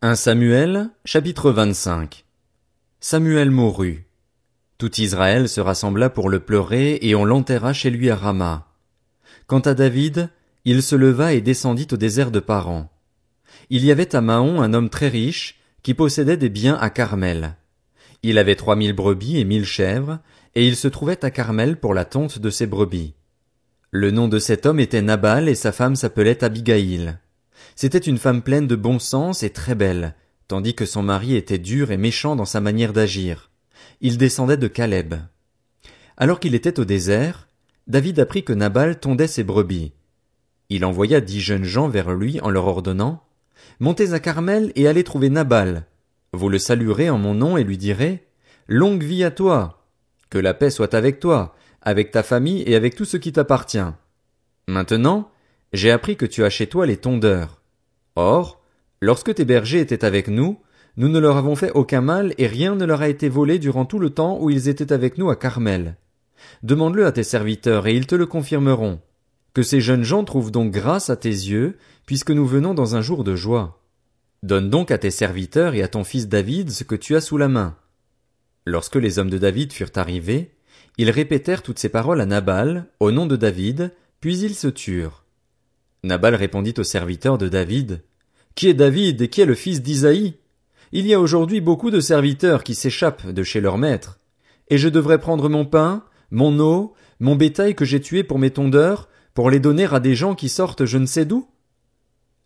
1 0.00 0.14
Samuel, 0.14 0.90
chapitre 1.04 1.50
25 1.50 2.24
Samuel 3.00 3.50
mourut. 3.50 4.06
Tout 4.78 5.00
Israël 5.00 5.48
se 5.48 5.60
rassembla 5.60 6.08
pour 6.08 6.28
le 6.28 6.38
pleurer 6.38 7.00
et 7.02 7.16
on 7.16 7.24
l'enterra 7.24 7.72
chez 7.72 7.90
lui 7.90 8.08
à 8.08 8.14
Rama. 8.14 8.68
Quant 9.48 9.58
à 9.58 9.74
David, 9.74 10.30
il 10.64 10.84
se 10.84 10.94
leva 10.94 11.32
et 11.32 11.40
descendit 11.40 11.88
au 11.90 11.96
désert 11.96 12.30
de 12.30 12.38
Paran. 12.38 12.88
Il 13.70 13.84
y 13.84 13.90
avait 13.90 14.14
à 14.14 14.20
Mahon 14.20 14.62
un 14.62 14.72
homme 14.72 14.88
très 14.88 15.08
riche 15.08 15.58
qui 15.82 15.94
possédait 15.94 16.36
des 16.36 16.48
biens 16.48 16.76
à 16.76 16.90
Carmel. 16.90 17.56
Il 18.22 18.38
avait 18.38 18.54
trois 18.54 18.76
mille 18.76 18.94
brebis 18.94 19.40
et 19.40 19.44
mille 19.44 19.66
chèvres, 19.66 20.20
et 20.54 20.64
il 20.64 20.76
se 20.76 20.86
trouvait 20.86 21.24
à 21.24 21.32
Carmel 21.32 21.76
pour 21.76 21.92
la 21.92 22.04
tonte 22.04 22.38
de 22.38 22.50
ses 22.50 22.68
brebis. 22.68 23.14
Le 23.90 24.12
nom 24.12 24.28
de 24.28 24.38
cet 24.38 24.64
homme 24.64 24.78
était 24.78 25.02
Nabal 25.02 25.48
et 25.48 25.56
sa 25.56 25.72
femme 25.72 25.96
s'appelait 25.96 26.44
Abigail. 26.44 27.18
C'était 27.80 27.98
une 27.98 28.18
femme 28.18 28.42
pleine 28.42 28.66
de 28.66 28.74
bon 28.74 28.98
sens 28.98 29.44
et 29.44 29.50
très 29.50 29.76
belle, 29.76 30.16
tandis 30.48 30.74
que 30.74 30.84
son 30.84 31.04
mari 31.04 31.36
était 31.36 31.58
dur 31.58 31.92
et 31.92 31.96
méchant 31.96 32.34
dans 32.34 32.44
sa 32.44 32.60
manière 32.60 32.92
d'agir. 32.92 33.52
Il 34.00 34.18
descendait 34.18 34.56
de 34.56 34.66
Caleb. 34.66 35.14
Alors 36.16 36.40
qu'il 36.40 36.56
était 36.56 36.80
au 36.80 36.84
désert, 36.84 37.46
David 37.86 38.18
apprit 38.18 38.42
que 38.42 38.52
Nabal 38.52 38.98
tondait 38.98 39.28
ses 39.28 39.44
brebis. 39.44 39.92
Il 40.70 40.84
envoya 40.84 41.20
dix 41.20 41.40
jeunes 41.40 41.62
gens 41.62 41.88
vers 41.88 42.10
lui 42.10 42.40
en 42.40 42.50
leur 42.50 42.66
ordonnant 42.66 43.22
Montez 43.78 44.12
à 44.12 44.18
Carmel 44.18 44.72
et 44.74 44.88
allez 44.88 45.04
trouver 45.04 45.30
Nabal. 45.30 45.86
Vous 46.32 46.48
le 46.48 46.58
saluerez 46.58 47.10
en 47.10 47.18
mon 47.18 47.34
nom 47.34 47.56
et 47.56 47.62
lui 47.62 47.78
direz 47.78 48.26
Longue 48.66 49.04
vie 49.04 49.22
à 49.22 49.30
toi. 49.30 49.86
Que 50.30 50.38
la 50.38 50.52
paix 50.52 50.70
soit 50.70 50.94
avec 50.94 51.20
toi, 51.20 51.54
avec 51.80 52.10
ta 52.10 52.24
famille 52.24 52.64
et 52.66 52.74
avec 52.74 52.96
tout 52.96 53.04
ce 53.04 53.16
qui 53.16 53.32
t'appartient. 53.32 53.78
Maintenant, 54.66 55.30
j'ai 55.72 55.92
appris 55.92 56.16
que 56.16 56.26
tu 56.26 56.42
as 56.42 56.50
chez 56.50 56.66
toi 56.66 56.84
les 56.84 56.96
tondeurs. 56.96 57.57
Or, 58.20 58.60
lorsque 59.00 59.32
tes 59.32 59.44
bergers 59.44 59.78
étaient 59.78 60.04
avec 60.04 60.26
nous, 60.26 60.58
nous 60.96 61.08
ne 61.08 61.20
leur 61.20 61.36
avons 61.36 61.54
fait 61.54 61.70
aucun 61.70 62.00
mal 62.00 62.34
et 62.36 62.48
rien 62.48 62.74
ne 62.74 62.84
leur 62.84 63.00
a 63.00 63.08
été 63.08 63.28
volé 63.28 63.60
durant 63.60 63.84
tout 63.84 64.00
le 64.00 64.10
temps 64.10 64.40
où 64.40 64.50
ils 64.50 64.68
étaient 64.68 64.92
avec 64.92 65.18
nous 65.18 65.30
à 65.30 65.36
Carmel. 65.36 65.94
Demande-le 66.64 67.06
à 67.06 67.12
tes 67.12 67.22
serviteurs 67.22 67.86
et 67.86 67.94
ils 67.94 68.08
te 68.08 68.16
le 68.16 68.26
confirmeront. 68.26 69.00
Que 69.54 69.62
ces 69.62 69.80
jeunes 69.80 70.02
gens 70.02 70.24
trouvent 70.24 70.50
donc 70.50 70.72
grâce 70.72 71.10
à 71.10 71.16
tes 71.16 71.28
yeux, 71.28 71.76
puisque 72.06 72.32
nous 72.32 72.44
venons 72.44 72.74
dans 72.74 72.96
un 72.96 73.02
jour 73.02 73.22
de 73.22 73.36
joie. 73.36 73.84
Donne 74.42 74.68
donc 74.68 74.90
à 74.90 74.98
tes 74.98 75.12
serviteurs 75.12 75.74
et 75.74 75.84
à 75.84 75.88
ton 75.88 76.02
fils 76.02 76.26
David 76.26 76.70
ce 76.70 76.82
que 76.82 76.96
tu 76.96 77.14
as 77.14 77.20
sous 77.20 77.36
la 77.36 77.46
main. 77.46 77.76
Lorsque 78.66 78.96
les 78.96 79.20
hommes 79.20 79.30
de 79.30 79.38
David 79.38 79.72
furent 79.72 79.92
arrivés, 79.94 80.56
ils 80.96 81.10
répétèrent 81.10 81.62
toutes 81.62 81.78
ces 81.78 81.88
paroles 81.88 82.20
à 82.20 82.26
Nabal, 82.26 82.86
au 82.98 83.12
nom 83.12 83.26
de 83.26 83.36
David, 83.36 83.92
puis 84.20 84.38
ils 84.38 84.56
se 84.56 84.66
turent. 84.66 85.22
Nabal 86.02 86.34
répondit 86.34 86.74
aux 86.78 86.84
serviteurs 86.84 87.38
de 87.38 87.48
David, 87.48 88.02
Qui 88.58 88.68
est 88.68 88.74
David 88.74 89.22
et 89.22 89.28
qui 89.28 89.40
est 89.40 89.46
le 89.46 89.54
fils 89.54 89.82
d'Isaïe? 89.82 90.34
Il 90.90 91.06
y 91.06 91.14
a 91.14 91.20
aujourd'hui 91.20 91.60
beaucoup 91.60 91.92
de 91.92 92.00
serviteurs 92.00 92.64
qui 92.64 92.74
s'échappent 92.74 93.28
de 93.28 93.44
chez 93.44 93.60
leur 93.60 93.78
maître. 93.78 94.18
Et 94.66 94.78
je 94.78 94.88
devrais 94.88 95.20
prendre 95.20 95.48
mon 95.48 95.64
pain, 95.64 96.02
mon 96.32 96.58
eau, 96.58 96.92
mon 97.20 97.36
bétail 97.36 97.76
que 97.76 97.84
j'ai 97.84 98.00
tué 98.00 98.24
pour 98.24 98.40
mes 98.40 98.50
tondeurs, 98.50 99.08
pour 99.32 99.48
les 99.48 99.60
donner 99.60 99.84
à 99.84 100.00
des 100.00 100.16
gens 100.16 100.34
qui 100.34 100.48
sortent 100.48 100.86
je 100.86 100.98
ne 100.98 101.06
sais 101.06 101.24
d'où? 101.24 101.46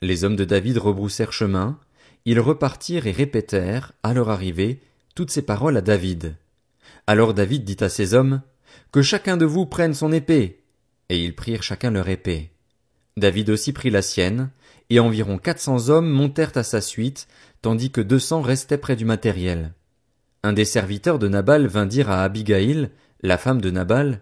Les 0.03 0.25
hommes 0.25 0.37
de 0.37 0.45
David 0.45 0.77
rebroussèrent 0.77 1.33
chemin, 1.33 1.79
ils 2.27 2.41
repartirent 2.41 3.07
et 3.07 3.13
répétèrent, 3.13 3.93
à 4.03 4.13
leur 4.13 4.29
arrivée, 4.29 4.83
toutes 5.15 5.31
ces 5.31 5.41
paroles 5.41 5.79
à 5.79 5.81
David. 5.81 6.37
Alors 7.07 7.33
David 7.33 7.65
dit 7.65 7.83
à 7.83 7.89
ses 7.89 8.13
hommes, 8.13 8.43
Que 8.91 9.01
chacun 9.01 9.39
de 9.39 9.47
vous 9.47 9.65
prenne 9.65 9.95
son 9.95 10.13
épée. 10.13 10.63
Et 11.09 11.25
ils 11.25 11.35
prirent 11.35 11.63
chacun 11.63 11.91
leur 11.91 12.11
épée. 12.11 12.51
David 13.17 13.49
aussi 13.49 13.73
prit 13.73 13.91
la 13.91 14.03
sienne, 14.03 14.51
et 14.93 15.01
environ 15.01 15.39
quatre 15.39 15.59
cents 15.59 15.89
hommes 15.89 16.11
montèrent 16.11 16.53
à 16.55 16.63
sa 16.63 16.83
suite, 16.83 17.27
tandis 17.63 17.91
que 17.91 18.03
deux 18.03 18.19
cents 18.19 18.43
restaient 18.43 18.77
près 18.77 18.95
du 18.95 19.07
matériel. 19.07 19.73
Un 20.43 20.53
des 20.53 20.67
serviteurs 20.67 21.19
de 21.19 21.29
Nabal 21.29 21.67
vint 21.67 21.87
dire 21.87 22.11
à 22.11 22.23
Abigail, 22.23 22.91
la 23.23 23.39
femme 23.39 23.63
de 23.63 23.71
Nabal, 23.71 24.21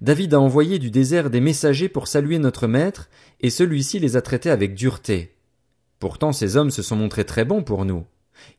David 0.00 0.34
a 0.34 0.40
envoyé 0.40 0.78
du 0.78 0.92
désert 0.92 1.28
des 1.28 1.40
messagers 1.40 1.88
pour 1.88 2.06
saluer 2.06 2.38
notre 2.38 2.68
maître, 2.68 3.10
et 3.40 3.50
celui-ci 3.50 3.98
les 3.98 4.16
a 4.16 4.22
traités 4.22 4.50
avec 4.50 4.76
dureté. 4.76 5.34
Pourtant 5.98 6.30
ces 6.30 6.56
hommes 6.56 6.70
se 6.70 6.82
sont 6.82 6.94
montrés 6.94 7.24
très 7.24 7.44
bons 7.44 7.64
pour 7.64 7.84
nous. 7.84 8.04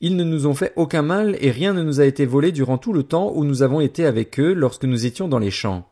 Ils 0.01 0.17
ne 0.17 0.25
nous 0.25 0.47
ont 0.47 0.53
fait 0.55 0.73
aucun 0.75 1.01
mal 1.01 1.37
et 1.39 1.49
rien 1.49 1.71
ne 1.71 1.81
nous 1.81 2.01
a 2.01 2.05
été 2.05 2.25
volé 2.25 2.51
durant 2.51 2.77
tout 2.77 2.91
le 2.91 3.03
temps 3.03 3.31
où 3.33 3.45
nous 3.45 3.63
avons 3.63 3.79
été 3.79 4.05
avec 4.05 4.37
eux 4.37 4.51
lorsque 4.51 4.83
nous 4.83 5.05
étions 5.05 5.29
dans 5.29 5.39
les 5.39 5.49
champs. 5.51 5.89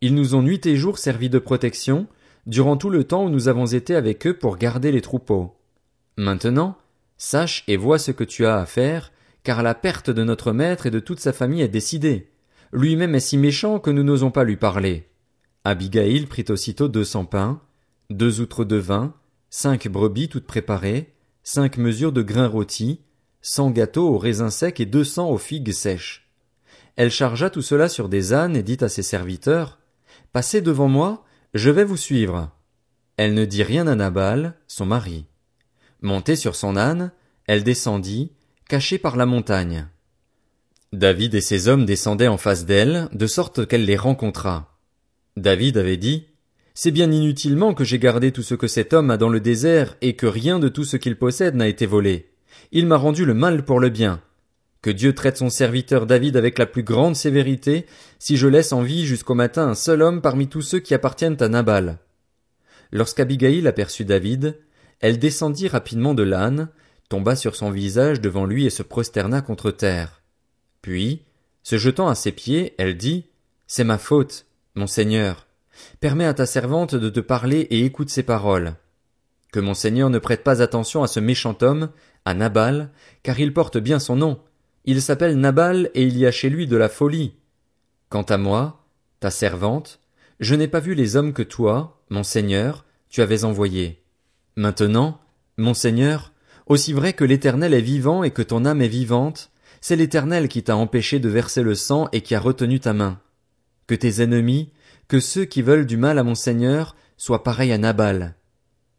Ils 0.00 0.16
nous 0.16 0.34
ont 0.34 0.42
nuit 0.42 0.60
et 0.64 0.74
jour 0.74 0.98
servi 0.98 1.30
de 1.30 1.38
protection, 1.38 2.08
durant 2.46 2.76
tout 2.76 2.90
le 2.90 3.04
temps 3.04 3.24
où 3.24 3.30
nous 3.30 3.48
avons 3.48 3.66
été 3.66 3.94
avec 3.94 4.26
eux 4.26 4.36
pour 4.36 4.56
garder 4.56 4.92
les 4.92 5.00
troupeaux. 5.00 5.56
Maintenant, 6.16 6.76
sache 7.16 7.64
et 7.68 7.76
vois 7.76 7.98
ce 7.98 8.10
que 8.10 8.24
tu 8.24 8.46
as 8.46 8.58
à 8.58 8.66
faire, 8.66 9.12
car 9.42 9.62
la 9.62 9.74
perte 9.74 10.10
de 10.10 10.24
notre 10.24 10.52
maître 10.52 10.86
et 10.86 10.90
de 10.90 11.00
toute 11.00 11.20
sa 11.20 11.32
famille 11.32 11.62
est 11.62 11.68
décidée. 11.68 12.30
Lui-même 12.72 13.14
est 13.14 13.20
si 13.20 13.38
méchant 13.38 13.78
que 13.78 13.90
nous 13.90 14.02
n'osons 14.02 14.30
pas 14.30 14.44
lui 14.44 14.56
parler. 14.56 15.08
Abigail 15.64 16.26
prit 16.26 16.44
aussitôt 16.48 16.88
deux 16.88 17.04
cents 17.04 17.24
pains, 17.24 17.60
deux 18.10 18.40
outres 18.40 18.64
de 18.64 18.76
vin, 18.76 19.14
cinq 19.50 19.88
brebis 19.88 20.28
toutes 20.28 20.46
préparées, 20.46 21.14
cinq 21.42 21.78
mesures 21.78 22.12
de 22.12 22.22
grains 22.22 22.48
rôtis, 22.48 23.00
cent 23.40 23.70
gâteaux 23.70 24.08
aux 24.08 24.18
raisins 24.18 24.50
secs 24.50 24.80
et 24.80 24.86
deux 24.86 25.04
cents 25.04 25.30
aux 25.30 25.38
figues 25.38 25.72
sèches. 25.72 26.30
Elle 26.96 27.10
chargea 27.10 27.50
tout 27.50 27.62
cela 27.62 27.88
sur 27.88 28.08
des 28.08 28.32
ânes 28.32 28.56
et 28.56 28.62
dit 28.62 28.78
à 28.80 28.88
ses 28.88 29.02
serviteurs, 29.02 29.78
Passez 30.32 30.60
devant 30.60 30.88
moi, 30.88 31.24
je 31.54 31.70
vais 31.70 31.84
vous 31.84 31.96
suivre. 31.96 32.50
Elle 33.16 33.32
ne 33.34 33.44
dit 33.44 33.62
rien 33.62 33.86
à 33.86 33.94
Nabal, 33.94 34.54
son 34.66 34.86
mari. 34.86 35.24
Montée 36.02 36.36
sur 36.36 36.56
son 36.56 36.76
âne, 36.76 37.12
elle 37.46 37.62
descendit, 37.62 38.32
cachée 38.68 38.98
par 38.98 39.16
la 39.16 39.24
montagne. 39.24 39.86
David 40.92 41.34
et 41.34 41.40
ses 41.40 41.68
hommes 41.68 41.84
descendaient 41.84 42.28
en 42.28 42.38
face 42.38 42.66
d'elle, 42.66 43.08
de 43.12 43.26
sorte 43.26 43.66
qu'elle 43.66 43.84
les 43.84 43.96
rencontra. 43.96 44.80
David 45.36 45.78
avait 45.78 45.96
dit, 45.96 46.26
C'est 46.74 46.90
bien 46.90 47.10
inutilement 47.10 47.72
que 47.72 47.84
j'ai 47.84 48.00
gardé 48.00 48.32
tout 48.32 48.42
ce 48.42 48.54
que 48.54 48.68
cet 48.68 48.92
homme 48.92 49.10
a 49.10 49.16
dans 49.16 49.28
le 49.28 49.40
désert 49.40 49.96
et 50.02 50.16
que 50.16 50.26
rien 50.26 50.58
de 50.58 50.68
tout 50.68 50.84
ce 50.84 50.96
qu'il 50.96 51.16
possède 51.16 51.54
n'a 51.54 51.68
été 51.68 51.86
volé. 51.86 52.32
Il 52.72 52.86
m'a 52.86 52.96
rendu 52.96 53.24
le 53.24 53.34
mal 53.34 53.64
pour 53.64 53.78
le 53.78 53.90
bien. 53.90 54.20
Que 54.84 54.90
Dieu 54.90 55.14
traite 55.14 55.38
son 55.38 55.48
serviteur 55.48 56.04
David 56.04 56.36
avec 56.36 56.58
la 56.58 56.66
plus 56.66 56.82
grande 56.82 57.16
sévérité, 57.16 57.86
si 58.18 58.36
je 58.36 58.46
laisse 58.46 58.70
en 58.70 58.82
vie 58.82 59.06
jusqu'au 59.06 59.32
matin 59.32 59.66
un 59.66 59.74
seul 59.74 60.02
homme 60.02 60.20
parmi 60.20 60.46
tous 60.46 60.60
ceux 60.60 60.78
qui 60.78 60.92
appartiennent 60.92 61.42
à 61.42 61.48
Nabal. 61.48 62.00
Lorsqu'Abigail 62.92 63.66
aperçut 63.66 64.04
David, 64.04 64.60
elle 65.00 65.18
descendit 65.18 65.68
rapidement 65.68 66.12
de 66.12 66.22
l'âne, 66.22 66.68
tomba 67.08 67.34
sur 67.34 67.56
son 67.56 67.70
visage 67.70 68.20
devant 68.20 68.44
lui 68.44 68.66
et 68.66 68.70
se 68.70 68.82
prosterna 68.82 69.40
contre 69.40 69.70
terre. 69.70 70.20
Puis, 70.82 71.22
se 71.62 71.78
jetant 71.78 72.08
à 72.08 72.14
ses 72.14 72.32
pieds, 72.32 72.74
elle 72.76 72.98
dit, 72.98 73.30
C'est 73.66 73.84
ma 73.84 73.96
faute, 73.96 74.44
mon 74.74 74.86
Seigneur. 74.86 75.46
Permets 76.00 76.26
à 76.26 76.34
ta 76.34 76.44
servante 76.44 76.94
de 76.94 77.08
te 77.08 77.20
parler 77.20 77.60
et 77.70 77.86
écoute 77.86 78.10
ses 78.10 78.22
paroles. 78.22 78.74
Que 79.50 79.60
mon 79.60 79.72
Seigneur 79.72 80.10
ne 80.10 80.18
prête 80.18 80.44
pas 80.44 80.60
attention 80.60 81.02
à 81.02 81.06
ce 81.06 81.20
méchant 81.20 81.56
homme, 81.62 81.88
à 82.26 82.34
Nabal, 82.34 82.90
car 83.22 83.40
il 83.40 83.54
porte 83.54 83.78
bien 83.78 83.98
son 83.98 84.16
nom, 84.16 84.40
il 84.84 85.00
s'appelle 85.00 85.38
Nabal 85.38 85.90
et 85.94 86.02
il 86.02 86.18
y 86.18 86.26
a 86.26 86.30
chez 86.30 86.50
lui 86.50 86.66
de 86.66 86.76
la 86.76 86.88
folie. 86.88 87.34
Quant 88.08 88.22
à 88.22 88.36
moi, 88.36 88.84
ta 89.20 89.30
servante, 89.30 90.00
je 90.40 90.54
n'ai 90.54 90.68
pas 90.68 90.80
vu 90.80 90.94
les 90.94 91.16
hommes 91.16 91.32
que 91.32 91.42
toi, 91.42 92.02
mon 92.10 92.22
Seigneur, 92.22 92.84
tu 93.08 93.22
avais 93.22 93.44
envoyés. 93.44 94.02
Maintenant, 94.56 95.20
mon 95.56 95.74
Seigneur, 95.74 96.32
aussi 96.66 96.92
vrai 96.92 97.12
que 97.12 97.24
l'Éternel 97.24 97.74
est 97.74 97.80
vivant 97.80 98.22
et 98.24 98.30
que 98.30 98.42
ton 98.42 98.64
âme 98.64 98.82
est 98.82 98.88
vivante, 98.88 99.50
c'est 99.80 99.96
l'Éternel 99.96 100.48
qui 100.48 100.62
t'a 100.62 100.76
empêché 100.76 101.18
de 101.18 101.28
verser 101.28 101.62
le 101.62 101.74
sang 101.74 102.08
et 102.12 102.22
qui 102.22 102.34
a 102.34 102.40
retenu 102.40 102.80
ta 102.80 102.92
main. 102.92 103.20
Que 103.86 103.94
tes 103.94 104.22
ennemis, 104.22 104.72
que 105.08 105.20
ceux 105.20 105.44
qui 105.44 105.60
veulent 105.60 105.86
du 105.86 105.98
mal 105.98 106.18
à 106.18 106.22
mon 106.22 106.34
Seigneur, 106.34 106.96
soient 107.18 107.42
pareils 107.42 107.72
à 107.72 107.78
Nabal. 107.78 108.34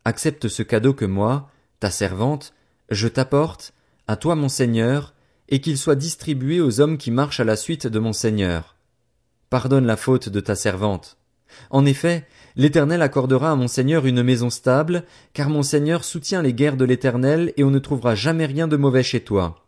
Accepte 0.03 0.47
ce 0.47 0.62
cadeau 0.62 0.94
que 0.94 1.06
moi, 1.06 1.50
ta 1.79 1.90
servante, 1.90 2.53
je 2.91 3.07
t'apporte, 3.07 3.74
à 4.07 4.16
toi 4.16 4.35
mon 4.35 4.50
Seigneur, 4.50 5.14
et 5.50 5.62
qu'il 5.62 5.77
soit 5.77 5.95
distribué 5.95 6.62
aux 6.62 6.80
hommes 6.80 6.97
qui 6.97 7.12
marchent 7.12 7.39
à 7.39 7.44
la 7.45 7.56
suite 7.56 7.88
de 7.88 8.00
mon 8.00 8.13
Seigneur. 8.13 8.75
Pardonne 9.50 9.86
la 9.86 9.97
faute 9.97 10.30
de 10.30 10.39
ta 10.39 10.56
servante. 10.56 11.18
En 11.69 11.86
effet, 11.86 12.27
l'Éternel 12.56 13.01
accordera 13.01 13.51
à 13.51 13.56
mon 13.56 13.68
Seigneur 13.68 14.06
une 14.06 14.24
maison 14.24 14.50
stable, 14.50 15.03
car 15.33 15.50
mon 15.50 15.63
Seigneur 15.63 16.03
soutient 16.03 16.42
les 16.42 16.53
guerres 16.53 16.77
de 16.77 16.86
l'Éternel 16.86 17.53
et 17.57 17.63
on 17.63 17.71
ne 17.71 17.80
trouvera 17.80 18.15
jamais 18.15 18.45
rien 18.45 18.68
de 18.68 18.77
mauvais 18.77 19.03
chez 19.03 19.21
toi. 19.21 19.65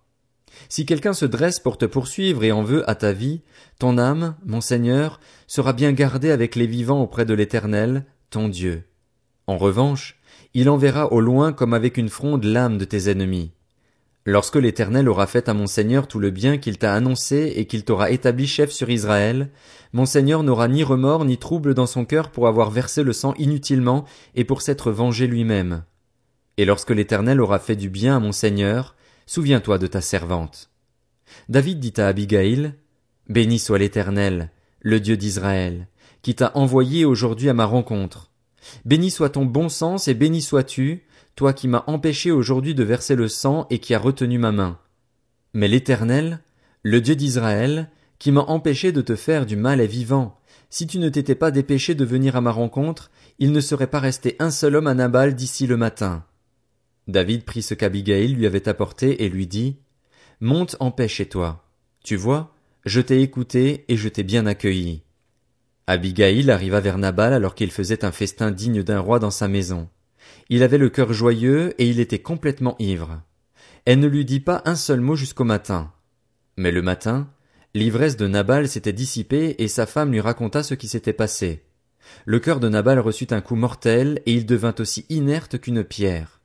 Si 0.70 0.86
quelqu'un 0.86 1.14
se 1.14 1.26
dresse 1.26 1.60
pour 1.60 1.78
te 1.78 1.86
poursuivre 1.86 2.44
et 2.44 2.52
en 2.52 2.64
veut 2.64 2.90
à 2.90 2.96
ta 2.96 3.14
vie, 3.14 3.42
ton 3.80 3.98
âme, 3.98 4.36
mon 4.46 4.62
Seigneur, 4.62 5.20
sera 5.46 5.74
bien 5.74 5.92
gardée 5.94 6.32
avec 6.32 6.56
les 6.56 6.68
vivants 6.68 7.02
auprès 7.02 7.26
de 7.26 7.34
l'Éternel, 7.34 8.06
ton 8.30 8.50
Dieu. 8.50 8.84
En 9.46 9.58
revanche, 9.58 10.20
il 10.54 10.70
enverra 10.70 11.12
au 11.14 11.22
loin 11.22 11.54
comme 11.54 11.74
avec 11.74 11.98
une 11.98 12.10
fronde 12.10 12.44
l'âme 12.44 12.78
de 12.78 12.86
tes 12.86 13.10
ennemis. 13.10 13.52
Lorsque 14.30 14.58
l'Éternel 14.58 15.08
aura 15.08 15.26
fait 15.26 15.48
à 15.48 15.54
mon 15.54 15.68
Seigneur 15.68 16.06
tout 16.06 16.20
le 16.20 16.32
bien 16.32 16.58
qu'il 16.58 16.78
t'a 16.78 16.94
annoncé 16.94 17.54
et 17.56 17.66
qu'il 17.66 17.86
t'aura 17.86 18.12
établi 18.12 18.46
chef 18.46 18.72
sur 18.72 18.90
Israël, 18.90 19.50
mon 19.94 20.06
Seigneur 20.06 20.44
n'aura 20.44 20.68
ni 20.68 20.84
remords 20.84 21.24
ni 21.24 21.38
trouble 21.38 21.74
dans 21.74 21.86
son 21.86 22.04
cœur 22.04 22.30
pour 22.30 22.50
avoir 22.50 22.70
versé 22.70 23.04
le 23.04 23.14
sang 23.14 23.34
inutilement 23.38 24.04
et 24.36 24.44
pour 24.44 24.62
s'être 24.62 24.92
vengé 24.92 25.28
lui-même. 25.28 25.86
Et 26.58 26.66
lorsque 26.66 26.92
l'Éternel 26.92 27.40
aura 27.40 27.58
fait 27.58 27.78
du 27.78 27.90
bien 27.90 28.18
à 28.18 28.20
mon 28.20 28.34
Seigneur, 28.34 28.98
souviens-toi 29.28 29.78
de 29.78 29.88
ta 29.88 30.02
servante. 30.02 30.72
David 31.48 31.80
dit 31.80 31.94
à 31.96 32.08
Abigail, 32.10 32.74
Béni 33.30 33.60
soit 33.60 33.78
l'Éternel, 33.78 34.52
le 34.82 35.00
Dieu 35.00 35.16
d'Israël, 35.16 35.88
qui 36.22 36.36
t'a 36.36 36.52
envoyé 36.54 37.06
aujourd'hui 37.06 37.48
à 37.48 37.54
ma 37.54 37.64
rencontre. 37.64 38.30
Béni 38.84 39.10
soit 39.10 39.30
ton 39.30 39.46
bon 39.46 39.70
sens 39.70 40.10
et 40.10 40.14
béni 40.14 40.42
sois-tu, 40.42 41.07
toi 41.38 41.54
qui 41.54 41.68
m'as 41.68 41.84
empêché 41.86 42.32
aujourd'hui 42.32 42.74
de 42.74 42.84
verser 42.84 43.16
le 43.16 43.28
sang 43.28 43.68
et 43.70 43.78
qui 43.78 43.94
as 43.94 44.00
retenu 44.00 44.40
ma 44.40 44.52
main. 44.52 44.80
Mais 45.54 45.68
l'Éternel, 45.68 46.40
le 46.82 47.00
Dieu 47.00 47.16
d'Israël, 47.16 47.92
qui 48.18 48.32
m'a 48.32 48.42
empêché 48.42 48.92
de 48.92 49.02
te 49.02 49.16
faire 49.16 49.46
du 49.46 49.56
mal 49.56 49.80
est 49.80 49.88
vivant. 49.88 50.40
Si 50.72 50.88
tu 50.88 50.98
ne 50.98 51.10
t'étais 51.10 51.36
pas 51.36 51.52
dépêché 51.52 51.94
de 51.94 52.04
venir 52.04 52.36
à 52.36 52.42
ma 52.42 52.50
rencontre, 52.50 53.12
il 53.38 53.52
ne 53.52 53.62
serait 53.62 53.88
pas 53.88 54.00
resté 54.00 54.36
un 54.40 54.50
seul 54.50 54.76
homme 54.76 54.88
à 54.88 54.96
Nabal 54.96 55.36
d'ici 55.36 55.68
le 55.68 55.78
matin. 55.78 56.26
David 57.08 57.46
prit 57.46 57.62
ce 57.62 57.76
qu'Abigail 57.76 58.34
lui 58.34 58.48
avait 58.48 58.68
apporté 58.68 59.24
et 59.24 59.30
lui 59.30 59.46
dit, 59.46 59.78
Monte 60.42 60.76
en 60.80 60.90
paix 60.90 61.08
chez 61.08 61.30
toi. 61.30 61.64
Tu 62.04 62.16
vois, 62.16 62.56
je 62.84 63.00
t'ai 63.00 63.22
écouté 63.22 63.86
et 63.90 63.96
je 63.96 64.10
t'ai 64.10 64.24
bien 64.24 64.48
accueilli. 64.48 65.04
Abigail 65.86 66.50
arriva 66.50 66.80
vers 66.80 66.98
Nabal 66.98 67.32
alors 67.32 67.54
qu'il 67.54 67.70
faisait 67.70 68.04
un 68.04 68.12
festin 68.12 68.50
digne 68.50 68.82
d'un 68.82 69.00
roi 69.00 69.20
dans 69.20 69.32
sa 69.32 69.48
maison. 69.48 69.88
Il 70.50 70.64
avait 70.64 70.78
le 70.78 70.90
cœur 70.90 71.14
joyeux 71.14 71.74
et 71.78 71.88
il 71.88 72.00
était 72.00 72.20
complètement 72.20 72.76
ivre. 72.80 73.22
Elle 73.86 74.00
ne 74.00 74.08
lui 74.08 74.26
dit 74.26 74.40
pas 74.40 74.62
un 74.66 74.76
seul 74.76 75.02
mot 75.02 75.16
jusqu'au 75.16 75.44
matin. 75.44 75.92
Mais 76.58 76.72
le 76.72 76.82
matin, 76.82 77.30
l'ivresse 77.74 78.18
de 78.18 78.28
Nabal 78.28 78.68
s'était 78.68 78.94
dissipée 78.94 79.56
et 79.60 79.68
sa 79.68 79.86
femme 79.86 80.12
lui 80.12 80.20
raconta 80.20 80.64
ce 80.64 80.74
qui 80.74 80.88
s'était 80.88 81.14
passé. 81.14 81.64
Le 82.26 82.40
cœur 82.40 82.60
de 82.60 82.70
Nabal 82.70 83.00
reçut 83.00 83.28
un 83.32 83.42
coup 83.42 83.56
mortel 83.56 84.22
et 84.26 84.34
il 84.34 84.46
devint 84.46 84.76
aussi 84.80 85.06
inerte 85.10 85.60
qu'une 85.60 85.84
pierre. 85.84 86.42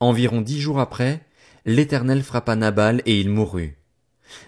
Environ 0.00 0.40
dix 0.40 0.60
jours 0.60 0.78
après, 0.78 1.22
l'Éternel 1.64 2.22
frappa 2.22 2.56
Nabal 2.56 3.02
et 3.06 3.20
il 3.20 3.30
mourut. 3.30 3.76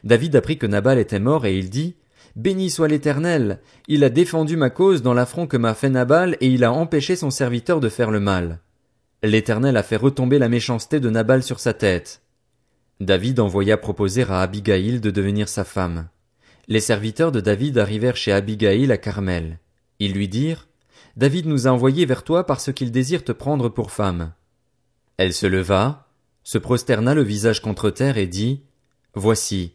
David 0.04 0.36
apprit 0.36 0.58
que 0.58 0.66
Nabal 0.66 0.98
était 0.98 1.20
mort 1.20 1.46
et 1.46 1.58
il 1.58 1.70
dit, 1.70 1.96
Béni 2.36 2.70
soit 2.70 2.88
l'Éternel, 2.88 3.60
il 3.88 4.04
a 4.04 4.10
défendu 4.10 4.56
ma 4.56 4.70
cause 4.70 5.02
dans 5.02 5.14
l'affront 5.14 5.46
que 5.46 5.56
m'a 5.56 5.74
fait 5.74 5.88
Nabal 5.88 6.36
et 6.40 6.46
il 6.46 6.62
a 6.64 6.72
empêché 6.72 7.16
son 7.16 7.30
serviteur 7.30 7.80
de 7.80 7.88
faire 7.88 8.10
le 8.10 8.20
mal. 8.20 8.60
L'Éternel 9.22 9.76
a 9.76 9.82
fait 9.82 9.96
retomber 9.96 10.38
la 10.38 10.48
méchanceté 10.48 11.00
de 11.00 11.10
Nabal 11.10 11.42
sur 11.42 11.58
sa 11.58 11.74
tête. 11.74 12.22
David 13.00 13.40
envoya 13.40 13.76
proposer 13.76 14.22
à 14.22 14.40
Abigail 14.40 15.00
de 15.00 15.10
devenir 15.10 15.48
sa 15.48 15.64
femme. 15.64 16.08
Les 16.68 16.80
serviteurs 16.80 17.32
de 17.32 17.40
David 17.40 17.78
arrivèrent 17.78 18.16
chez 18.16 18.32
Abigail 18.32 18.90
à 18.92 18.96
Carmel. 18.96 19.58
Ils 19.98 20.12
lui 20.12 20.28
dirent, 20.28 20.68
David 21.16 21.46
nous 21.46 21.66
a 21.66 21.70
envoyés 21.70 22.06
vers 22.06 22.22
toi 22.22 22.46
parce 22.46 22.72
qu'il 22.72 22.92
désire 22.92 23.24
te 23.24 23.32
prendre 23.32 23.68
pour 23.68 23.90
femme. 23.90 24.32
Elle 25.16 25.34
se 25.34 25.46
leva, 25.46 26.06
se 26.44 26.58
prosterna 26.58 27.14
le 27.14 27.22
visage 27.22 27.60
contre 27.60 27.90
terre 27.90 28.18
et 28.18 28.28
dit, 28.28 28.62
Voici, 29.14 29.72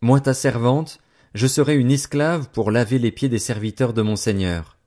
moi 0.00 0.20
ta 0.20 0.34
servante, 0.34 1.00
je 1.34 1.48
serai 1.48 1.74
une 1.74 1.90
esclave 1.90 2.48
pour 2.50 2.70
laver 2.70 3.00
les 3.00 3.10
pieds 3.10 3.28
des 3.28 3.40
serviteurs 3.40 3.92
de 3.92 4.02
mon 4.02 4.14
Seigneur. 4.14 4.78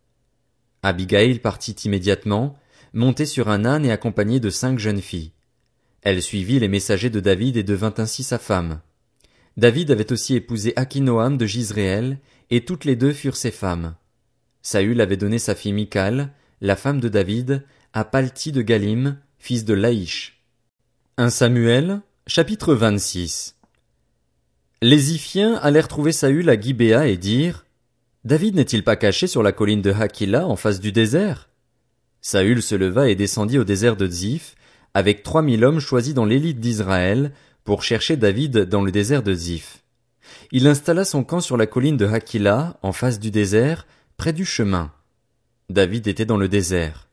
Abigail 0.81 1.39
partit 1.39 1.75
immédiatement, 1.83 2.57
montée 2.93 3.25
sur 3.25 3.49
un 3.49 3.65
âne 3.65 3.85
et 3.85 3.91
accompagnée 3.91 4.39
de 4.39 4.49
cinq 4.49 4.79
jeunes 4.79 5.01
filles. 5.01 5.31
Elle 6.01 6.21
suivit 6.21 6.59
les 6.59 6.67
messagers 6.67 7.09
de 7.09 7.19
David 7.19 7.57
et 7.57 7.63
devint 7.63 7.93
ainsi 7.97 8.23
sa 8.23 8.39
femme. 8.39 8.81
David 9.57 9.91
avait 9.91 10.11
aussi 10.11 10.35
épousé 10.35 10.73
Akinoam 10.75 11.37
de 11.37 11.45
Gisréel, 11.45 12.19
et 12.49 12.63
toutes 12.63 12.85
les 12.85 12.95
deux 12.95 13.11
furent 13.11 13.35
ses 13.35 13.51
femmes. 13.51 13.95
Saül 14.61 15.01
avait 15.01 15.17
donné 15.17 15.39
sa 15.39 15.55
fille 15.55 15.73
Michal, 15.73 16.31
la 16.61 16.75
femme 16.75 16.99
de 16.99 17.09
David, 17.09 17.65
à 17.93 18.05
Palti 18.05 18.51
de 18.51 18.61
Galim, 18.61 19.17
fils 19.39 19.65
de 19.65 19.73
Laïch. 19.73 20.43
1 21.17 21.29
Samuel, 21.29 22.01
chapitre 22.27 22.75
26 22.75 23.55
Les 24.81 25.13
Iphiens 25.13 25.55
allèrent 25.55 25.87
trouver 25.87 26.11
Saül 26.11 26.49
à 26.49 26.59
Gibéa 26.59 27.07
et 27.07 27.17
dirent, 27.17 27.65
David 28.23 28.55
n'est-il 28.55 28.83
pas 28.83 28.95
caché 28.95 29.25
sur 29.25 29.41
la 29.41 29.51
colline 29.51 29.81
de 29.81 29.91
Hakila 29.91 30.45
en 30.47 30.55
face 30.55 30.79
du 30.79 30.91
désert? 30.91 31.46
Saül 32.29 32.61
se 32.61 32.75
leva 32.75 33.07
et 33.07 33.15
descendit 33.15 33.57
au 33.57 33.63
désert 33.63 33.95
de 33.95 34.05
Ziph, 34.05 34.55
avec 34.93 35.23
trois 35.23 35.41
mille 35.41 35.63
hommes 35.63 35.79
choisis 35.79 36.13
dans 36.13 36.25
l'élite 36.25 36.59
d'Israël, 36.59 37.31
pour 37.63 37.83
chercher 37.83 38.17
David 38.17 38.65
dans 38.65 38.81
le 38.81 38.91
désert 38.91 39.23
de 39.23 39.33
Ziph. 39.33 39.81
Il 40.51 40.67
installa 40.67 41.05
son 41.05 41.23
camp 41.23 41.39
sur 41.39 41.55
la 41.55 41.67
colline 41.67 41.95
de 41.95 42.05
Hakila, 42.05 42.79
en 42.81 42.91
face 42.91 43.21
du 43.21 43.31
désert, 43.31 43.87
près 44.17 44.33
du 44.33 44.43
chemin. 44.43 44.91
David 45.69 46.05
était 46.05 46.25
dans 46.25 46.35
le 46.35 46.49
désert. 46.49 47.07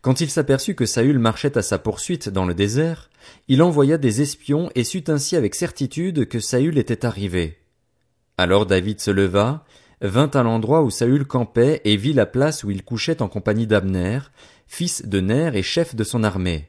Quand 0.00 0.22
il 0.22 0.30
s'aperçut 0.30 0.74
que 0.74 0.86
Saül 0.86 1.18
marchait 1.18 1.58
à 1.58 1.62
sa 1.62 1.78
poursuite 1.78 2.30
dans 2.30 2.46
le 2.46 2.54
désert, 2.54 3.10
il 3.48 3.62
envoya 3.62 3.98
des 3.98 4.22
espions 4.22 4.70
et 4.74 4.84
sut 4.84 5.10
ainsi 5.10 5.36
avec 5.36 5.54
certitude 5.54 6.26
que 6.26 6.40
Saül 6.40 6.78
était 6.78 7.04
arrivé. 7.04 7.58
Alors 8.38 8.64
David 8.64 8.98
se 8.98 9.10
leva, 9.10 9.66
vint 10.04 10.30
à 10.34 10.42
l'endroit 10.42 10.82
où 10.82 10.90
Saül 10.90 11.24
campait 11.24 11.80
et 11.84 11.96
vit 11.96 12.12
la 12.12 12.26
place 12.26 12.62
où 12.62 12.70
il 12.70 12.84
couchait 12.84 13.22
en 13.22 13.28
compagnie 13.28 13.66
d'Abner, 13.66 14.18
fils 14.66 15.06
de 15.06 15.20
Ner 15.20 15.52
et 15.54 15.62
chef 15.62 15.94
de 15.94 16.04
son 16.04 16.22
armée. 16.22 16.68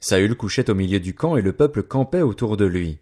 Saül 0.00 0.36
couchait 0.36 0.68
au 0.68 0.74
milieu 0.74 1.00
du 1.00 1.14
camp 1.14 1.36
et 1.38 1.42
le 1.42 1.54
peuple 1.54 1.82
campait 1.82 2.20
autour 2.20 2.58
de 2.58 2.66
lui. 2.66 2.98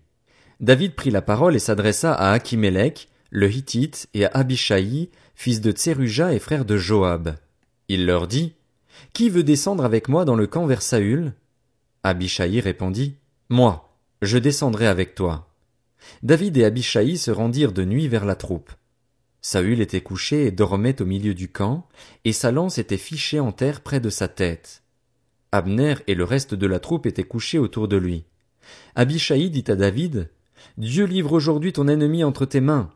David 0.60 0.94
prit 0.94 1.10
la 1.10 1.20
parole 1.20 1.56
et 1.56 1.58
s'adressa 1.58 2.14
à 2.14 2.30
Achimélec, 2.30 3.08
le 3.30 3.50
Hittite, 3.50 4.08
et 4.14 4.24
à 4.24 4.30
Abishai, 4.34 5.10
fils 5.34 5.60
de 5.60 5.72
Tseruja 5.72 6.32
et 6.32 6.38
frère 6.38 6.64
de 6.64 6.76
Joab. 6.76 7.34
Il 7.88 8.06
leur 8.06 8.28
dit, 8.28 8.54
Qui 9.12 9.28
veut 9.28 9.42
descendre 9.42 9.84
avec 9.84 10.08
moi 10.08 10.24
dans 10.24 10.36
le 10.36 10.46
camp 10.46 10.66
vers 10.66 10.80
Saül? 10.80 11.34
Abishai 12.04 12.60
répondit, 12.60 13.16
Moi, 13.48 13.92
je 14.22 14.38
descendrai 14.38 14.86
avec 14.86 15.16
toi. 15.16 15.48
David 16.22 16.56
et 16.56 16.64
Abishai 16.64 17.16
se 17.16 17.32
rendirent 17.32 17.72
de 17.72 17.84
nuit 17.84 18.06
vers 18.06 18.24
la 18.24 18.36
troupe. 18.36 18.70
Saül 19.48 19.81
était 19.81 20.00
couché 20.00 20.46
et 20.46 20.50
dormait 20.50 21.00
au 21.00 21.04
milieu 21.04 21.32
du 21.32 21.48
camp, 21.48 21.87
et 22.25 22.32
sa 22.32 22.50
lance 22.50 22.78
était 22.78 22.96
fichée 22.96 23.38
en 23.38 23.52
terre 23.52 23.81
près 23.81 24.00
de 24.00 24.10
sa 24.10 24.26
tête. 24.26 24.82
Abner 25.52 25.94
et 26.08 26.16
le 26.16 26.25
reste 26.25 26.56
de 26.56 26.66
la 26.66 26.81
troupe 26.81 27.06
étaient 27.06 27.22
couchés 27.22 27.60
autour 27.60 27.87
de 27.87 27.96
lui. 27.96 28.25
Abishai 28.96 29.48
dit 29.48 29.62
à 29.69 29.76
David, 29.76 30.31
Dieu 30.78 31.04
livre 31.04 31.32
aujourd'hui 31.32 31.72
ton 31.72 31.87
ennemi 31.87 32.25
entre 32.25 32.44
tes 32.44 32.60
mains. 32.60 32.90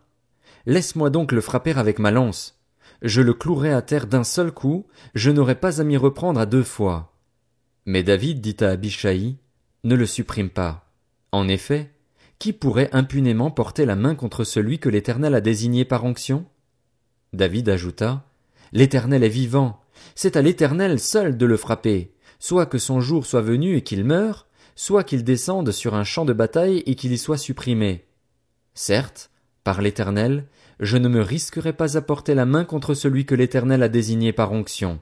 Laisse-moi 0.66 1.08
donc 1.08 1.30
le 1.30 1.40
frapper 1.40 1.78
avec 1.78 2.00
ma 2.00 2.10
lance. 2.10 2.60
Je 3.00 3.22
le 3.22 3.32
clouerai 3.32 3.72
à 3.72 3.80
terre 3.80 4.08
d'un 4.08 4.24
seul 4.24 4.50
coup, 4.50 4.88
je 5.14 5.30
n'aurai 5.30 5.54
pas 5.54 5.80
à 5.80 5.84
m'y 5.84 5.96
reprendre 5.96 6.40
à 6.40 6.46
deux 6.46 6.64
fois. 6.64 7.14
Mais 7.86 8.02
David 8.02 8.40
dit 8.40 8.56
à 8.58 8.70
Abishai, 8.70 9.36
Ne 9.84 9.94
le 9.94 10.04
supprime 10.04 10.50
pas. 10.50 10.90
En 11.30 11.46
effet, 11.46 11.92
qui 12.40 12.52
pourrait 12.52 12.90
impunément 12.92 13.52
porter 13.52 13.86
la 13.86 13.94
main 13.94 14.16
contre 14.16 14.42
celui 14.42 14.80
que 14.80 14.88
l'Éternel 14.88 15.36
a 15.36 15.40
désigné 15.40 15.84
par 15.84 16.04
onction? 16.04 16.44
David 17.32 17.68
ajouta, 17.68 18.24
L'Éternel 18.72 19.22
est 19.22 19.28
vivant. 19.28 19.80
C'est 20.16 20.36
à 20.36 20.42
l'Éternel 20.42 20.98
seul 20.98 21.36
de 21.36 21.46
le 21.46 21.56
frapper 21.56 22.12
soit 22.40 22.66
que 22.66 22.78
son 22.78 23.00
jour 23.00 23.26
soit 23.26 23.42
venu 23.42 23.76
et 23.76 23.82
qu'il 23.82 24.02
meure, 24.02 24.48
soit 24.74 25.04
qu'il 25.04 25.22
descende 25.22 25.70
sur 25.70 25.94
un 25.94 26.04
champ 26.04 26.24
de 26.24 26.32
bataille 26.32 26.82
et 26.86 26.96
qu'il 26.96 27.12
y 27.12 27.18
soit 27.18 27.36
supprimé. 27.36 28.06
Certes, 28.74 29.30
par 29.62 29.82
l'Éternel, 29.82 30.46
je 30.80 30.96
ne 30.96 31.08
me 31.08 31.20
risquerai 31.20 31.74
pas 31.74 31.98
à 31.98 32.00
porter 32.00 32.34
la 32.34 32.46
main 32.46 32.64
contre 32.64 32.94
celui 32.94 33.26
que 33.26 33.34
l'Éternel 33.34 33.82
a 33.82 33.88
désigné 33.88 34.32
par 34.32 34.52
onction. 34.52 35.00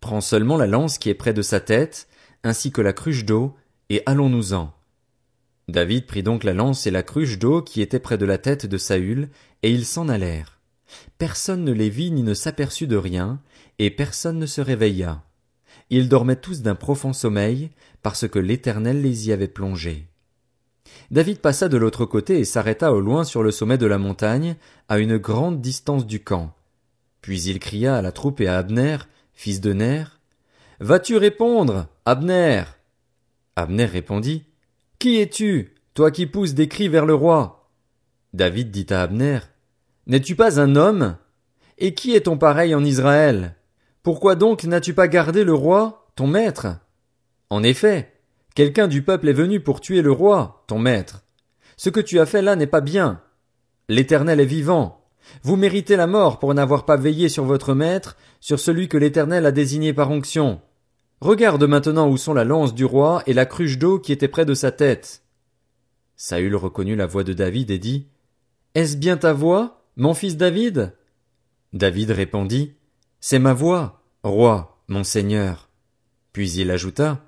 Prends 0.00 0.20
seulement 0.20 0.58
la 0.58 0.66
lance 0.66 0.98
qui 0.98 1.08
est 1.08 1.14
près 1.14 1.32
de 1.32 1.42
sa 1.42 1.60
tête, 1.60 2.08
ainsi 2.44 2.70
que 2.70 2.82
la 2.82 2.92
cruche 2.92 3.24
d'eau, 3.24 3.56
et 3.88 4.02
allons-nous-en. 4.04 4.72
David 5.70 6.06
prit 6.06 6.22
donc 6.22 6.44
la 6.44 6.52
lance 6.52 6.86
et 6.86 6.90
la 6.90 7.02
cruche 7.02 7.38
d'eau 7.38 7.62
qui 7.62 7.80
était 7.80 7.98
près 7.98 8.18
de 8.18 8.26
la 8.26 8.38
tête 8.38 8.66
de 8.66 8.78
Saül, 8.78 9.28
et 9.62 9.70
ils 9.70 9.86
s'en 9.86 10.08
allèrent. 10.08 10.58
Personne 11.18 11.64
ne 11.64 11.72
les 11.72 11.90
vit 11.90 12.10
ni 12.10 12.22
ne 12.22 12.34
s'aperçut 12.34 12.86
de 12.86 12.96
rien, 12.96 13.40
et 13.78 13.90
personne 13.90 14.38
ne 14.38 14.46
se 14.46 14.60
réveilla. 14.60 15.22
Ils 15.88 16.08
dormaient 16.08 16.36
tous 16.36 16.62
d'un 16.62 16.74
profond 16.74 17.12
sommeil, 17.12 17.70
parce 18.02 18.28
que 18.28 18.38
l'Éternel 18.38 19.02
les 19.02 19.28
y 19.28 19.32
avait 19.32 19.48
plongés. 19.48 20.06
David 21.10 21.38
passa 21.38 21.68
de 21.68 21.76
l'autre 21.76 22.04
côté 22.04 22.38
et 22.38 22.44
s'arrêta 22.44 22.92
au 22.92 23.00
loin 23.00 23.24
sur 23.24 23.42
le 23.42 23.50
sommet 23.50 23.78
de 23.78 23.86
la 23.86 23.98
montagne, 23.98 24.56
à 24.88 24.98
une 24.98 25.18
grande 25.18 25.60
distance 25.60 26.06
du 26.06 26.20
camp. 26.20 26.52
Puis 27.20 27.42
il 27.42 27.58
cria 27.58 27.96
à 27.96 28.02
la 28.02 28.12
troupe 28.12 28.40
et 28.40 28.48
à 28.48 28.58
Abner, 28.58 28.98
fils 29.34 29.60
de 29.60 29.72
Ner, 29.72 30.04
Vas-tu 30.80 31.18
répondre, 31.18 31.88
Abner? 32.06 32.62
Abner 33.54 33.84
répondit, 33.84 34.44
Qui 35.00 35.18
es-tu, 35.18 35.72
toi 35.94 36.10
qui 36.10 36.26
pousses 36.26 36.52
des 36.52 36.68
cris 36.68 36.88
vers 36.88 37.06
le 37.06 37.14
roi? 37.14 37.70
David 38.34 38.70
dit 38.70 38.86
à 38.90 39.00
Abner, 39.00 39.38
N'es-tu 40.06 40.36
pas 40.36 40.60
un 40.60 40.76
homme? 40.76 41.16
Et 41.78 41.94
qui 41.94 42.14
est 42.14 42.26
ton 42.26 42.36
pareil 42.36 42.74
en 42.74 42.84
Israël? 42.84 43.56
Pourquoi 44.02 44.34
donc 44.34 44.64
n'as-tu 44.64 44.92
pas 44.92 45.08
gardé 45.08 45.42
le 45.42 45.54
roi, 45.54 46.06
ton 46.16 46.26
maître? 46.26 46.66
En 47.48 47.62
effet, 47.62 48.12
quelqu'un 48.54 48.88
du 48.88 49.00
peuple 49.00 49.30
est 49.30 49.32
venu 49.32 49.60
pour 49.60 49.80
tuer 49.80 50.02
le 50.02 50.12
roi, 50.12 50.64
ton 50.66 50.78
maître. 50.78 51.24
Ce 51.78 51.88
que 51.88 52.00
tu 52.00 52.20
as 52.20 52.26
fait 52.26 52.42
là 52.42 52.54
n'est 52.54 52.66
pas 52.66 52.82
bien. 52.82 53.22
L'Éternel 53.88 54.38
est 54.38 54.44
vivant. 54.44 55.06
Vous 55.42 55.56
méritez 55.56 55.96
la 55.96 56.08
mort 56.08 56.38
pour 56.38 56.52
n'avoir 56.52 56.84
pas 56.84 56.98
veillé 56.98 57.30
sur 57.30 57.46
votre 57.46 57.72
maître, 57.72 58.18
sur 58.38 58.60
celui 58.60 58.86
que 58.86 58.98
l'Éternel 58.98 59.46
a 59.46 59.50
désigné 59.50 59.94
par 59.94 60.10
onction. 60.10 60.60
Regarde 61.20 61.62
maintenant 61.64 62.08
où 62.08 62.16
sont 62.16 62.32
la 62.32 62.44
lance 62.44 62.74
du 62.74 62.86
roi 62.86 63.22
et 63.26 63.34
la 63.34 63.44
cruche 63.44 63.76
d'eau 63.76 63.98
qui 63.98 64.12
était 64.12 64.28
près 64.28 64.46
de 64.46 64.54
sa 64.54 64.72
tête. 64.72 65.22
Saül 66.16 66.56
reconnut 66.56 66.96
la 66.96 67.06
voix 67.06 67.24
de 67.24 67.34
David 67.34 67.70
et 67.70 67.78
dit, 67.78 68.06
Est-ce 68.74 68.96
bien 68.96 69.18
ta 69.18 69.34
voix, 69.34 69.84
mon 69.96 70.14
fils 70.14 70.38
David? 70.38 70.94
David 71.74 72.10
répondit, 72.12 72.74
C'est 73.20 73.38
ma 73.38 73.52
voix, 73.52 74.02
roi, 74.22 74.82
mon 74.88 75.04
seigneur. 75.04 75.68
Puis 76.32 76.52
il 76.52 76.70
ajouta, 76.70 77.20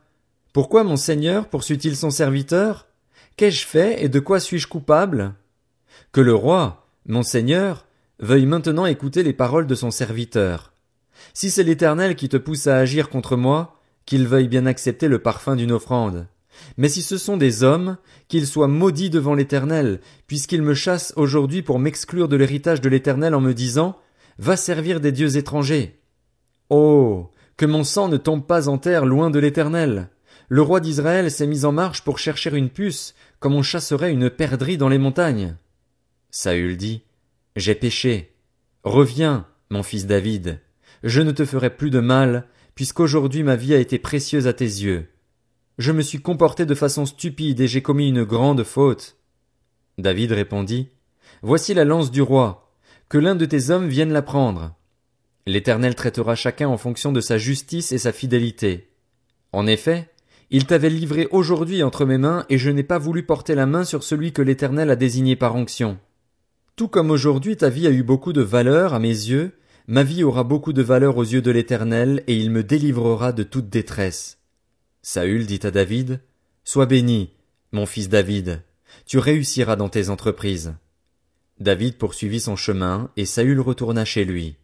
Pourquoi 0.54 0.84
mon 0.84 0.96
seigneur 0.96 1.48
poursuit-il 1.48 1.94
son 1.94 2.10
serviteur? 2.10 2.86
Qu'ai-je 3.36 3.66
fait 3.66 4.02
et 4.02 4.08
de 4.08 4.20
quoi 4.20 4.40
suis-je 4.40 4.68
coupable? 4.68 5.34
Que 6.12 6.20
le 6.22 6.34
roi, 6.34 6.86
mon 7.06 7.22
seigneur, 7.22 7.86
veuille 8.20 8.46
maintenant 8.46 8.86
écouter 8.86 9.22
les 9.22 9.32
paroles 9.34 9.66
de 9.66 9.74
son 9.74 9.90
serviteur. 9.90 10.72
Si 11.34 11.50
c'est 11.50 11.62
l'Éternel 11.62 12.16
qui 12.16 12.30
te 12.30 12.36
pousse 12.38 12.66
à 12.66 12.76
agir 12.76 13.10
contre 13.10 13.36
moi, 13.36 13.78
qu'il 14.06 14.26
veuille 14.26 14.48
bien 14.48 14.66
accepter 14.66 15.08
le 15.08 15.18
parfum 15.18 15.56
d'une 15.56 15.72
offrande. 15.72 16.26
Mais 16.76 16.88
si 16.88 17.02
ce 17.02 17.16
sont 17.16 17.36
des 17.36 17.62
hommes, 17.62 17.96
qu'ils 18.28 18.46
soient 18.46 18.68
maudits 18.68 19.10
devant 19.10 19.34
l'Éternel, 19.34 20.00
puisqu'ils 20.26 20.62
me 20.62 20.74
chassent 20.74 21.12
aujourd'hui 21.16 21.62
pour 21.62 21.78
m'exclure 21.78 22.28
de 22.28 22.36
l'héritage 22.36 22.80
de 22.80 22.88
l'Éternel 22.88 23.34
en 23.34 23.40
me 23.40 23.54
disant, 23.54 23.98
Va 24.38 24.56
servir 24.56 25.00
des 25.00 25.12
dieux 25.12 25.36
étrangers. 25.36 26.00
Oh. 26.70 27.30
Que 27.56 27.66
mon 27.66 27.84
sang 27.84 28.08
ne 28.08 28.16
tombe 28.16 28.46
pas 28.46 28.68
en 28.68 28.78
terre 28.78 29.04
loin 29.04 29.30
de 29.30 29.38
l'Éternel. 29.38 30.08
Le 30.48 30.62
roi 30.62 30.80
d'Israël 30.80 31.30
s'est 31.30 31.46
mis 31.46 31.64
en 31.64 31.72
marche 31.72 32.02
pour 32.02 32.18
chercher 32.18 32.50
une 32.56 32.70
puce, 32.70 33.14
comme 33.38 33.54
on 33.54 33.62
chasserait 33.62 34.12
une 34.12 34.30
perdrix 34.30 34.76
dans 34.76 34.88
les 34.88 34.98
montagnes. 34.98 35.56
Saül 36.30 36.76
dit, 36.76 37.02
J'ai 37.56 37.74
péché. 37.74 38.34
Reviens, 38.84 39.46
mon 39.70 39.82
fils 39.82 40.06
David. 40.06 40.60
Je 41.02 41.20
ne 41.20 41.32
te 41.32 41.44
ferai 41.44 41.70
plus 41.70 41.90
de 41.90 42.00
mal, 42.00 42.46
puisqu'aujourd'hui 42.74 43.42
ma 43.42 43.56
vie 43.56 43.74
a 43.74 43.78
été 43.78 43.98
précieuse 43.98 44.46
à 44.46 44.52
tes 44.52 44.64
yeux. 44.64 45.08
Je 45.78 45.92
me 45.92 46.02
suis 46.02 46.20
comporté 46.20 46.66
de 46.66 46.74
façon 46.74 47.06
stupide 47.06 47.60
et 47.60 47.66
j'ai 47.66 47.82
commis 47.82 48.08
une 48.08 48.24
grande 48.24 48.62
faute. 48.64 49.16
David 49.98 50.32
répondit, 50.32 50.90
Voici 51.42 51.74
la 51.74 51.84
lance 51.84 52.10
du 52.10 52.22
roi. 52.22 52.72
Que 53.08 53.18
l'un 53.18 53.34
de 53.34 53.44
tes 53.44 53.70
hommes 53.70 53.88
vienne 53.88 54.12
la 54.12 54.22
prendre. 54.22 54.74
L'Éternel 55.46 55.94
traitera 55.94 56.34
chacun 56.34 56.68
en 56.68 56.78
fonction 56.78 57.12
de 57.12 57.20
sa 57.20 57.36
justice 57.36 57.92
et 57.92 57.98
sa 57.98 58.12
fidélité. 58.12 58.90
En 59.52 59.66
effet, 59.66 60.10
il 60.50 60.66
t'avait 60.66 60.90
livré 60.90 61.28
aujourd'hui 61.30 61.82
entre 61.82 62.04
mes 62.04 62.18
mains 62.18 62.44
et 62.48 62.58
je 62.58 62.70
n'ai 62.70 62.82
pas 62.82 62.98
voulu 62.98 63.24
porter 63.24 63.54
la 63.54 63.66
main 63.66 63.84
sur 63.84 64.02
celui 64.02 64.32
que 64.32 64.42
l'Éternel 64.42 64.90
a 64.90 64.96
désigné 64.96 65.34
par 65.34 65.56
onction. 65.56 65.98
Tout 66.76 66.88
comme 66.88 67.10
aujourd'hui 67.10 67.56
ta 67.56 67.70
vie 67.70 67.86
a 67.86 67.90
eu 67.90 68.02
beaucoup 68.02 68.32
de 68.32 68.40
valeur 68.40 68.94
à 68.94 68.98
mes 68.98 69.08
yeux, 69.08 69.52
ma 69.86 70.02
vie 70.02 70.24
aura 70.24 70.44
beaucoup 70.44 70.72
de 70.72 70.82
valeur 70.82 71.16
aux 71.16 71.24
yeux 71.24 71.42
de 71.42 71.50
l'Éternel, 71.50 72.22
et 72.26 72.36
il 72.36 72.50
me 72.50 72.62
délivrera 72.62 73.32
de 73.32 73.42
toute 73.42 73.68
détresse. 73.68 74.38
Saül 75.02 75.46
dit 75.46 75.60
à 75.64 75.70
David, 75.70 76.20
Sois 76.64 76.86
béni, 76.86 77.30
mon 77.72 77.86
fils 77.86 78.08
David, 78.08 78.62
tu 79.06 79.18
réussiras 79.18 79.76
dans 79.76 79.88
tes 79.88 80.10
entreprises. 80.10 80.74
David 81.58 81.96
poursuivit 81.96 82.40
son 82.40 82.56
chemin, 82.56 83.10
et 83.16 83.26
Saül 83.26 83.60
retourna 83.60 84.04
chez 84.04 84.24
lui. 84.24 84.56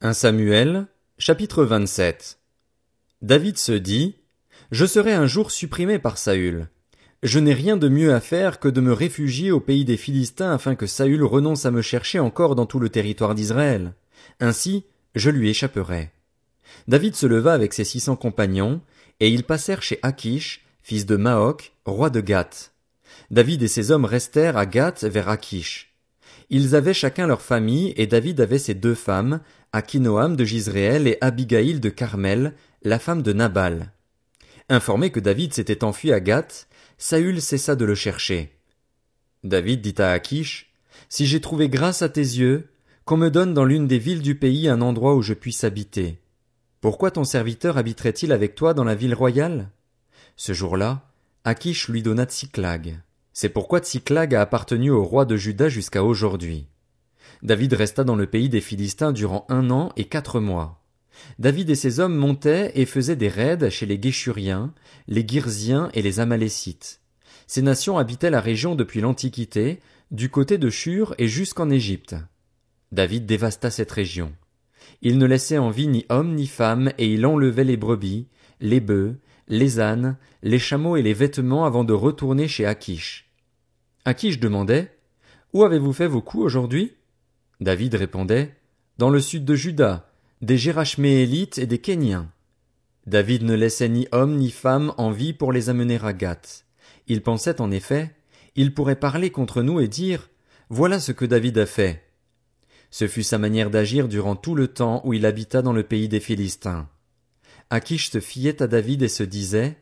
1 0.00 0.12
Samuel, 0.14 0.86
chapitre 1.18 1.64
27. 1.64 2.38
David 3.22 3.58
se 3.58 3.72
dit, 3.72 4.16
Je 4.70 4.86
serai 4.86 5.12
un 5.12 5.26
jour 5.26 5.50
supprimé 5.50 5.98
par 5.98 6.16
Saül. 6.16 6.68
Je 7.22 7.38
n'ai 7.38 7.52
rien 7.52 7.76
de 7.76 7.88
mieux 7.88 8.14
à 8.14 8.20
faire 8.20 8.60
que 8.60 8.68
de 8.68 8.80
me 8.80 8.94
réfugier 8.94 9.50
au 9.50 9.60
pays 9.60 9.84
des 9.84 9.98
Philistins 9.98 10.52
afin 10.52 10.74
que 10.74 10.86
Saül 10.86 11.22
renonce 11.22 11.66
à 11.66 11.70
me 11.70 11.82
chercher 11.82 12.18
encore 12.18 12.54
dans 12.54 12.64
tout 12.64 12.80
le 12.80 12.88
territoire 12.88 13.34
d'Israël. 13.34 13.92
Ainsi, 14.40 14.84
je 15.14 15.30
lui 15.30 15.50
échapperai. 15.50 16.10
David 16.88 17.14
se 17.14 17.26
leva 17.26 17.52
avec 17.52 17.74
ses 17.74 17.84
six 17.84 18.00
cents 18.00 18.16
compagnons, 18.16 18.80
et 19.20 19.28
ils 19.28 19.44
passèrent 19.44 19.82
chez 19.82 19.98
Achish, 20.02 20.64
fils 20.82 21.06
de 21.06 21.16
Maok, 21.16 21.72
roi 21.84 22.10
de 22.10 22.20
Gath. 22.20 22.72
David 23.30 23.62
et 23.62 23.68
ses 23.68 23.90
hommes 23.90 24.04
restèrent 24.04 24.56
à 24.56 24.66
Gath 24.66 25.04
vers 25.04 25.28
Achish. 25.28 25.94
Ils 26.48 26.74
avaient 26.74 26.94
chacun 26.94 27.26
leur 27.26 27.42
famille, 27.42 27.92
et 27.96 28.06
David 28.06 28.40
avait 28.40 28.58
ses 28.58 28.74
deux 28.74 28.94
femmes, 28.94 29.40
Akinoam 29.72 30.34
de 30.34 30.44
Gisréel 30.44 31.06
et 31.06 31.18
Abigail 31.20 31.78
de 31.78 31.90
Carmel, 31.90 32.54
la 32.82 32.98
femme 32.98 33.22
de 33.22 33.32
Nabal. 33.32 33.92
Informé 34.68 35.10
que 35.10 35.20
David 35.20 35.54
s'était 35.54 35.84
enfui 35.84 36.12
à 36.12 36.20
Gath, 36.20 36.66
Saül 36.98 37.40
cessa 37.40 37.76
de 37.76 37.84
le 37.84 37.94
chercher. 37.94 38.52
David 39.44 39.80
dit 39.80 39.94
à 40.02 40.10
Achish, 40.10 40.72
Si 41.08 41.26
j'ai 41.26 41.40
trouvé 41.40 41.68
grâce 41.68 42.02
à 42.02 42.08
tes 42.08 42.20
yeux, 42.20 42.68
qu'on 43.04 43.16
me 43.16 43.30
donne 43.30 43.54
dans 43.54 43.64
l'une 43.64 43.86
des 43.86 43.98
villes 43.98 44.22
du 44.22 44.34
pays 44.34 44.68
un 44.68 44.80
endroit 44.80 45.14
où 45.14 45.22
je 45.22 45.34
puisse 45.34 45.64
habiter. 45.64 46.20
Pourquoi 46.80 47.10
ton 47.10 47.24
serviteur 47.24 47.76
habiterait-il 47.76 48.32
avec 48.32 48.54
toi 48.54 48.72
dans 48.72 48.84
la 48.84 48.94
ville 48.94 49.14
royale? 49.14 49.70
Ce 50.36 50.52
jour-là, 50.52 51.10
Achish 51.44 51.88
lui 51.88 52.02
donna 52.02 52.24
Tsiklag. 52.24 53.00
C'est 53.32 53.48
pourquoi 53.48 53.80
Tsiklag 53.80 54.34
a 54.34 54.42
appartenu 54.42 54.90
au 54.90 55.04
roi 55.04 55.24
de 55.24 55.36
Juda 55.36 55.68
jusqu'à 55.68 56.04
aujourd'hui. 56.04 56.66
David 57.42 57.72
resta 57.74 58.04
dans 58.04 58.16
le 58.16 58.26
pays 58.26 58.48
des 58.48 58.60
Philistins 58.60 59.12
durant 59.12 59.46
un 59.48 59.70
an 59.70 59.92
et 59.96 60.04
quatre 60.04 60.40
mois. 60.40 60.82
David 61.38 61.70
et 61.70 61.74
ses 61.74 62.00
hommes 62.00 62.16
montaient 62.16 62.72
et 62.74 62.86
faisaient 62.86 63.16
des 63.16 63.28
raids 63.28 63.70
chez 63.70 63.86
les 63.86 63.98
Guéchuriens, 63.98 64.72
les 65.08 65.26
Girziens 65.26 65.90
et 65.94 66.02
les 66.02 66.20
Amalécites. 66.20 67.00
Ces 67.46 67.62
nations 67.62 67.98
habitaient 67.98 68.30
la 68.30 68.40
région 68.40 68.74
depuis 68.74 69.00
l'Antiquité, 69.00 69.80
du 70.10 70.28
côté 70.28 70.58
de 70.58 70.70
Shur 70.70 71.14
et 71.18 71.28
jusqu'en 71.28 71.70
Égypte. 71.70 72.16
David 72.92 73.26
dévasta 73.26 73.70
cette 73.70 73.92
région. 73.92 74.32
Il 75.02 75.18
ne 75.18 75.26
laissait 75.26 75.58
en 75.58 75.70
vie 75.70 75.86
ni 75.86 76.04
homme 76.08 76.34
ni 76.34 76.46
femme, 76.46 76.92
et 76.98 77.12
il 77.12 77.24
enlevait 77.24 77.64
les 77.64 77.76
brebis, 77.76 78.26
les 78.60 78.80
bœufs, 78.80 79.16
les 79.48 79.80
ânes, 79.80 80.16
les 80.42 80.58
chameaux 80.58 80.96
et 80.96 81.02
les 81.02 81.14
vêtements 81.14 81.64
avant 81.64 81.84
de 81.84 81.92
retourner 81.92 82.48
chez 82.48 82.66
Akish. 82.66 83.30
Akish 84.04 84.40
demandait, 84.40 84.96
Où 85.52 85.64
avez-vous 85.64 85.92
fait 85.92 86.06
vos 86.06 86.22
coups 86.22 86.44
aujourd'hui? 86.44 86.94
David 87.60 87.94
répondait, 87.94 88.56
Dans 88.98 89.10
le 89.10 89.20
sud 89.20 89.44
de 89.44 89.54
Juda, 89.54 90.10
des 90.42 90.58
Gérachméélites 90.58 91.58
et 91.58 91.66
des 91.66 91.78
Kéniens. 91.78 92.30
David 93.06 93.42
ne 93.42 93.54
laissait 93.54 93.88
ni 93.88 94.08
homme 94.12 94.36
ni 94.36 94.50
femme 94.50 94.92
en 94.98 95.10
vie 95.10 95.32
pour 95.32 95.52
les 95.52 95.68
amener 95.68 95.98
à 96.02 96.12
Gath. 96.12 96.64
Il 97.06 97.22
pensait 97.22 97.60
en 97.60 97.70
effet, 97.70 98.14
il 98.56 98.74
pourrait 98.74 98.96
parler 98.96 99.30
contre 99.30 99.62
nous 99.62 99.80
et 99.80 99.88
dire, 99.88 100.28
Voilà 100.68 101.00
ce 101.00 101.12
que 101.12 101.24
David 101.24 101.58
a 101.58 101.66
fait. 101.66 102.09
Ce 102.90 103.06
fut 103.06 103.22
sa 103.22 103.38
manière 103.38 103.70
d'agir 103.70 104.08
durant 104.08 104.36
tout 104.36 104.54
le 104.54 104.68
temps 104.68 105.00
où 105.04 105.14
il 105.14 105.26
habita 105.26 105.62
dans 105.62 105.72
le 105.72 105.82
pays 105.82 106.08
des 106.08 106.20
Philistins. 106.20 106.88
Akish 107.70 108.10
se 108.10 108.20
fiait 108.20 108.62
à 108.62 108.66
David 108.66 109.02
et 109.02 109.08
se 109.08 109.22
disait, 109.22 109.78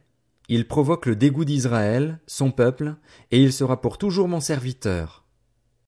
Il 0.49 0.69
provoque 0.69 1.07
le 1.07 1.17
dégoût 1.17 1.47
d'Israël, 1.47 2.21
son 2.27 2.51
peuple, 2.51 2.97
et 3.31 3.43
il 3.43 3.53
sera 3.53 3.81
pour 3.81 3.97
toujours 3.97 4.29
mon 4.29 4.41
serviteur. 4.41 5.25